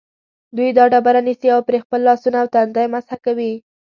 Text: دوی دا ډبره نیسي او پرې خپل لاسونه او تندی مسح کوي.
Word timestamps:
دوی 0.55 0.69
دا 0.77 0.83
ډبره 0.91 1.21
نیسي 1.27 1.47
او 1.55 1.61
پرې 1.67 1.77
خپل 1.83 1.99
لاسونه 2.07 2.37
او 2.41 2.47
تندی 2.53 2.85
مسح 2.93 3.15
کوي. 3.25 3.53